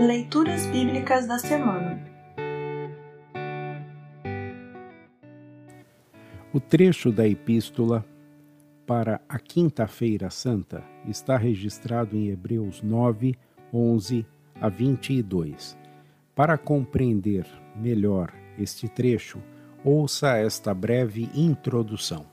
Leituras 0.00 0.64
Bíblicas 0.68 1.26
da 1.26 1.38
Semana 1.38 2.02
O 6.54 6.58
trecho 6.58 7.12
da 7.12 7.28
Epístola 7.28 8.02
para 8.86 9.20
a 9.28 9.38
Quinta-feira 9.38 10.30
Santa 10.30 10.82
está 11.06 11.36
registrado 11.36 12.16
em 12.16 12.30
Hebreus 12.30 12.80
9, 12.80 13.36
11 13.70 14.26
a 14.58 14.70
22. 14.70 15.76
Para 16.34 16.56
compreender 16.56 17.46
melhor 17.76 18.32
este 18.58 18.88
trecho, 18.88 19.38
ouça 19.84 20.38
esta 20.38 20.72
breve 20.72 21.28
introdução. 21.34 22.24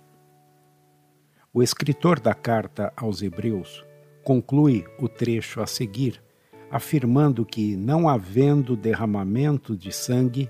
O 1.54 1.62
escritor 1.62 2.18
da 2.22 2.34
carta 2.34 2.94
aos 2.96 3.22
Hebreus 3.22 3.86
conclui 4.24 4.86
o 4.98 5.10
trecho 5.10 5.60
a 5.60 5.68
seguir 5.68 6.26
afirmando 6.70 7.46
que, 7.46 7.76
não 7.76 8.10
havendo 8.10 8.76
derramamento 8.76 9.76
de 9.76 9.92
sangue, 9.92 10.50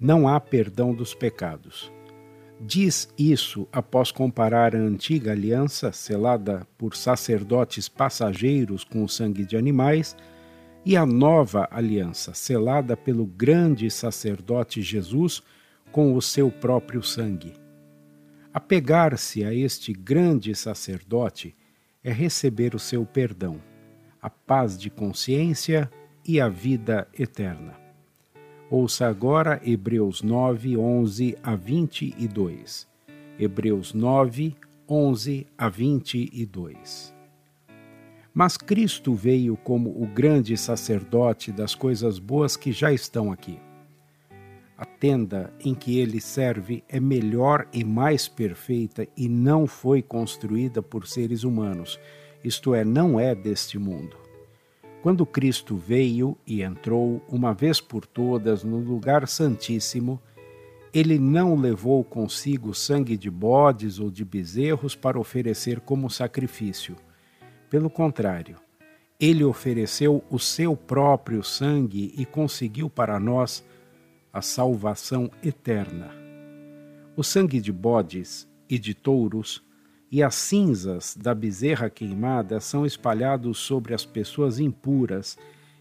não 0.00 0.26
há 0.26 0.40
perdão 0.40 0.94
dos 0.94 1.14
pecados. 1.14 1.92
Diz 2.60 3.12
isso 3.18 3.66
após 3.72 4.10
comparar 4.10 4.74
a 4.74 4.78
antiga 4.78 5.32
aliança, 5.32 5.92
selada 5.92 6.66
por 6.78 6.96
sacerdotes 6.96 7.88
passageiros 7.88 8.84
com 8.84 9.02
o 9.02 9.08
sangue 9.08 9.44
de 9.44 9.56
animais, 9.56 10.16
e 10.84 10.96
a 10.96 11.06
nova 11.06 11.68
aliança, 11.70 12.34
selada 12.34 12.96
pelo 12.96 13.24
grande 13.24 13.88
sacerdote 13.90 14.82
Jesus 14.82 15.42
com 15.92 16.14
o 16.14 16.22
seu 16.22 16.50
próprio 16.50 17.02
sangue. 17.02 17.52
Apegar-se 18.52 19.44
a 19.44 19.54
este 19.54 19.92
grande 19.92 20.54
sacerdote 20.54 21.54
é 22.02 22.12
receber 22.12 22.74
o 22.74 22.78
seu 22.78 23.06
perdão 23.06 23.60
a 24.22 24.30
paz 24.30 24.78
de 24.78 24.88
consciência 24.88 25.90
e 26.24 26.40
a 26.40 26.48
vida 26.48 27.08
eterna. 27.18 27.74
Ouça 28.70 29.08
agora 29.08 29.60
Hebreus 29.64 30.22
9, 30.22 30.76
11 30.76 31.36
a 31.42 31.56
22. 31.56 32.88
Hebreus 33.36 33.92
9, 33.92 34.56
11 34.88 35.46
a 35.58 35.68
22. 35.68 37.12
Mas 38.32 38.56
Cristo 38.56 39.12
veio 39.12 39.56
como 39.56 39.90
o 39.90 40.06
grande 40.06 40.56
sacerdote 40.56 41.50
das 41.50 41.74
coisas 41.74 42.20
boas 42.20 42.56
que 42.56 42.70
já 42.70 42.92
estão 42.92 43.32
aqui. 43.32 43.58
A 44.78 44.86
tenda 44.86 45.52
em 45.64 45.74
que 45.74 45.98
ele 45.98 46.20
serve 46.20 46.82
é 46.88 47.00
melhor 47.00 47.68
e 47.72 47.84
mais 47.84 48.28
perfeita 48.28 49.06
e 49.16 49.28
não 49.28 49.66
foi 49.66 50.00
construída 50.00 50.80
por 50.80 51.06
seres 51.06 51.42
humanos 51.42 51.98
isto 52.44 52.74
é, 52.74 52.84
não 52.84 53.18
é 53.18 53.34
deste 53.34 53.78
mundo. 53.78 54.16
Quando 55.02 55.26
Cristo 55.26 55.76
veio 55.76 56.36
e 56.46 56.62
entrou 56.62 57.20
uma 57.28 57.52
vez 57.52 57.80
por 57.80 58.06
todas 58.06 58.62
no 58.62 58.78
lugar 58.78 59.26
santíssimo, 59.26 60.20
ele 60.94 61.18
não 61.18 61.56
levou 61.56 62.04
consigo 62.04 62.74
sangue 62.74 63.16
de 63.16 63.30
bodes 63.30 63.98
ou 63.98 64.10
de 64.10 64.24
bezerros 64.24 64.94
para 64.94 65.18
oferecer 65.18 65.80
como 65.80 66.10
sacrifício. 66.10 66.94
Pelo 67.70 67.88
contrário, 67.88 68.56
ele 69.18 69.42
ofereceu 69.42 70.22
o 70.28 70.38
seu 70.38 70.76
próprio 70.76 71.42
sangue 71.42 72.12
e 72.16 72.26
conseguiu 72.26 72.90
para 72.90 73.18
nós 73.18 73.64
a 74.32 74.42
salvação 74.42 75.30
eterna. 75.42 76.10
O 77.16 77.22
sangue 77.22 77.60
de 77.60 77.72
bodes 77.72 78.48
e 78.68 78.78
de 78.78 78.94
touros 78.94 79.62
e 80.12 80.22
as 80.22 80.34
cinzas 80.34 81.16
da 81.18 81.34
bezerra 81.34 81.88
queimada 81.88 82.60
são 82.60 82.84
espalhados 82.84 83.56
sobre 83.56 83.94
as 83.94 84.04
pessoas 84.04 84.58
impuras 84.58 85.38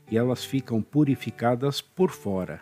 e 0.09 0.17
elas 0.17 0.45
ficam 0.45 0.81
purificadas 0.81 1.81
por 1.81 2.09
fora. 2.09 2.61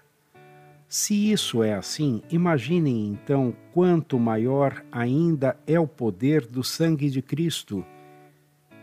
Se 0.87 1.31
isso 1.31 1.61
é 1.61 1.75
assim, 1.75 2.23
imaginem 2.31 3.09
então 3.09 3.55
quanto 3.71 4.17
maior 4.17 4.83
ainda 4.91 5.55
é 5.67 5.79
o 5.79 5.87
poder 5.87 6.47
do 6.47 6.63
sangue 6.63 7.07
de 7.07 7.21
Cristo. 7.21 7.85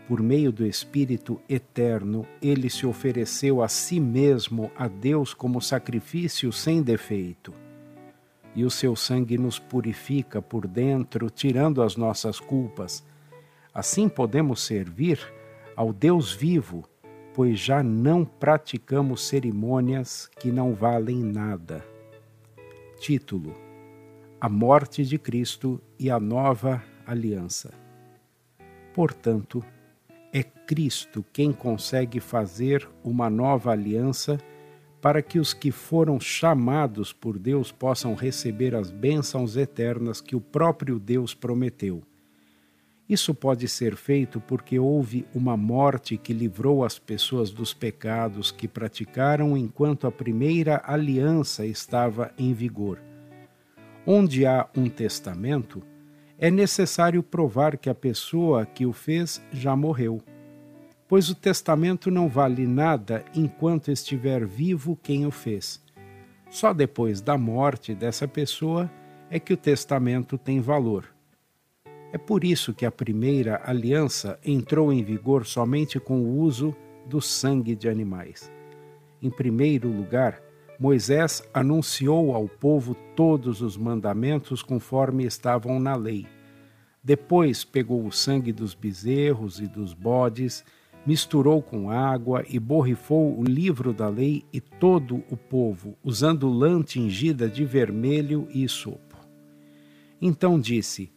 Por 0.07 0.21
meio 0.21 0.53
do 0.53 0.65
Espírito 0.65 1.41
eterno, 1.49 2.25
ele 2.41 2.69
se 2.69 2.85
ofereceu 2.85 3.61
a 3.61 3.67
si 3.67 3.99
mesmo 3.99 4.71
a 4.77 4.87
Deus 4.87 5.33
como 5.33 5.61
sacrifício 5.61 6.53
sem 6.53 6.81
defeito 6.81 7.66
e 8.57 8.65
o 8.65 8.71
seu 8.71 8.95
sangue 8.95 9.37
nos 9.37 9.59
purifica 9.59 10.41
por 10.41 10.65
dentro, 10.65 11.29
tirando 11.29 11.79
as 11.79 11.95
nossas 11.95 12.39
culpas. 12.39 13.05
Assim 13.71 14.09
podemos 14.09 14.63
servir 14.63 15.19
ao 15.75 15.93
Deus 15.93 16.33
vivo, 16.33 16.83
pois 17.35 17.59
já 17.59 17.83
não 17.83 18.25
praticamos 18.25 19.27
cerimônias 19.27 20.27
que 20.39 20.51
não 20.51 20.73
valem 20.73 21.23
nada. 21.23 21.85
Título: 22.99 23.53
A 24.41 24.49
morte 24.49 25.05
de 25.05 25.19
Cristo 25.19 25.79
e 25.99 26.09
a 26.09 26.19
nova 26.19 26.83
aliança. 27.05 27.71
Portanto, 28.91 29.63
é 30.33 30.41
Cristo 30.41 31.23
quem 31.31 31.53
consegue 31.53 32.19
fazer 32.19 32.89
uma 33.03 33.29
nova 33.29 33.69
aliança 33.71 34.39
para 35.01 35.21
que 35.21 35.39
os 35.39 35.53
que 35.53 35.71
foram 35.71 36.19
chamados 36.19 37.13
por 37.13 37.37
Deus 37.37 37.71
possam 37.71 38.15
receber 38.15 38.75
as 38.75 38.89
bênçãos 38.89 39.55
eternas 39.55 40.19
que 40.19 40.35
o 40.35 40.41
próprio 40.41 40.99
Deus 40.99 41.33
prometeu. 41.33 42.01
Isso 43.07 43.33
pode 43.33 43.69
ser 43.69 43.95
feito 43.95 44.41
porque 44.41 44.77
houve 44.77 45.25
uma 45.33 45.55
morte 45.55 46.17
que 46.17 46.33
livrou 46.33 46.83
as 46.83 46.99
pessoas 46.99 47.51
dos 47.51 47.73
pecados 47.73 48.51
que 48.51 48.67
praticaram 48.67 49.55
enquanto 49.55 50.07
a 50.07 50.11
primeira 50.11 50.81
aliança 50.85 51.65
estava 51.65 52.33
em 52.37 52.53
vigor. 52.53 52.99
Onde 54.05 54.45
há 54.45 54.67
um 54.75 54.89
testamento, 54.89 55.81
é 56.37 56.51
necessário 56.51 57.23
provar 57.23 57.77
que 57.77 57.89
a 57.89 57.95
pessoa 57.95 58.65
que 58.65 58.85
o 58.85 58.91
fez 58.91 59.41
já 59.53 59.75
morreu 59.75 60.21
pois 61.07 61.29
o 61.29 61.35
testamento 61.35 62.11
não 62.11 62.27
vale 62.27 62.67
nada 62.67 63.23
enquanto 63.33 63.91
estiver 63.91 64.45
vivo 64.45 64.97
quem 65.01 65.25
o 65.25 65.31
fez. 65.31 65.81
Só 66.49 66.73
depois 66.73 67.21
da 67.21 67.37
morte 67.37 67.93
dessa 67.93 68.27
pessoa 68.27 68.91
é 69.29 69.39
que 69.39 69.53
o 69.53 69.57
testamento 69.57 70.37
tem 70.37 70.59
valor. 70.59 71.05
É 72.11 72.17
por 72.17 72.43
isso 72.43 72.73
que 72.73 72.85
a 72.85 72.91
primeira 72.91 73.61
aliança 73.65 74.39
entrou 74.43 74.93
em 74.93 75.03
vigor 75.03 75.45
somente 75.45 75.99
com 75.99 76.21
o 76.21 76.39
uso 76.39 76.75
do 77.05 77.21
sangue 77.21 77.75
de 77.75 77.89
animais. 77.89 78.51
Em 79.21 79.29
primeiro 79.29 79.89
lugar, 79.89 80.41
Moisés 80.79 81.43
anunciou 81.53 82.33
ao 82.33 82.47
povo 82.47 82.95
todos 83.15 83.61
os 83.61 83.75
mandamentos 83.75 84.61
conforme 84.61 85.25
estavam 85.25 85.79
na 85.79 85.95
lei. 85.95 86.27
Depois 87.03 87.63
pegou 87.63 88.05
o 88.05 88.11
sangue 88.11 88.51
dos 88.51 88.73
bezerros 88.73 89.59
e 89.59 89.67
dos 89.67 89.93
bodes 89.93 90.63
misturou 91.05 91.61
com 91.61 91.89
água 91.89 92.43
e 92.49 92.59
borrifou 92.59 93.39
o 93.39 93.43
livro 93.43 93.93
da 93.93 94.09
lei 94.09 94.43
e 94.51 94.59
todo 94.59 95.23
o 95.29 95.37
povo, 95.37 95.97
usando 96.03 96.49
lã 96.49 96.81
tingida 96.81 97.47
de 97.47 97.63
vermelho 97.63 98.47
e 98.53 98.67
sopo. 98.67 99.17
Então 100.21 100.59
disse: 100.59 101.11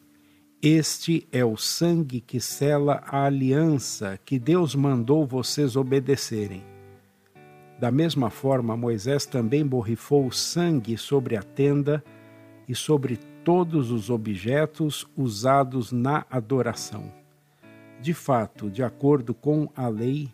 Este 0.63 1.27
é 1.33 1.45
o 1.45 1.57
sangue 1.57 2.21
que 2.21 2.41
sela 2.41 3.03
a 3.07 3.25
aliança 3.25 4.19
que 4.25 4.39
Deus 4.39 4.75
mandou 4.75 5.27
vocês 5.27 5.77
obedecerem. 5.77 6.63
Da 7.81 7.91
mesma 7.91 8.29
forma, 8.29 8.77
Moisés 8.77 9.25
também 9.25 9.67
borrifou 9.67 10.31
sangue 10.31 10.99
sobre 10.99 11.35
a 11.35 11.43
tenda 11.43 12.05
e 12.69 12.75
sobre 12.75 13.19
todos 13.43 13.91
os 13.91 14.11
objetos 14.11 15.07
usados 15.17 15.91
na 15.91 16.27
adoração. 16.31 17.20
De 18.01 18.15
fato, 18.15 18.71
de 18.71 18.83
acordo 18.83 19.35
com 19.35 19.69
a 19.77 19.87
lei, 19.89 20.31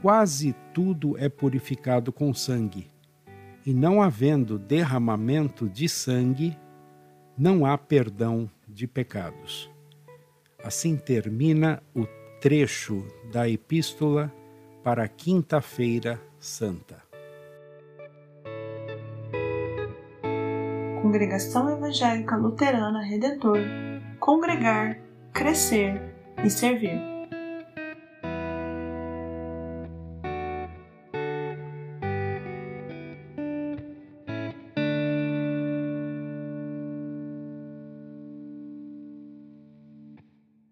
quase 0.00 0.54
tudo 0.72 1.18
é 1.18 1.28
purificado 1.28 2.12
com 2.12 2.32
sangue, 2.32 2.88
e 3.66 3.74
não 3.74 4.00
havendo 4.00 4.58
derramamento 4.58 5.68
de 5.68 5.88
sangue, 5.88 6.56
não 7.36 7.66
há 7.66 7.76
perdão 7.76 8.48
de 8.68 8.86
pecados. 8.86 9.70
Assim 10.62 10.96
termina 10.96 11.82
o 11.94 12.06
trecho 12.40 13.04
da 13.32 13.48
Epístola 13.48 14.32
para 14.84 15.08
Quinta-feira 15.08 16.20
Santa. 16.38 17.02
Congregação 21.02 21.68
Evangélica 21.68 22.36
Luterana 22.36 23.02
Redentor 23.02 23.58
Congregar, 24.20 25.00
Crescer 25.32 26.11
e 26.44 26.50
servir. 26.50 27.11